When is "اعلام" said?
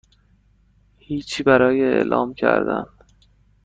1.83-2.33